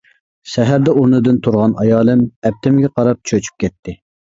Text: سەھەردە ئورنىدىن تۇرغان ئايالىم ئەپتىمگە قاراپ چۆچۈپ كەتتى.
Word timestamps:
سەھەردە 0.53 0.95
ئورنىدىن 1.01 1.39
تۇرغان 1.49 1.77
ئايالىم 1.85 2.27
ئەپتىمگە 2.31 2.95
قاراپ 2.99 3.25
چۆچۈپ 3.33 3.65
كەتتى. 3.67 4.01